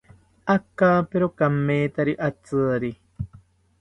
Akapero 0.55 1.27
kamethari 1.37 2.13
atziri 2.27 2.91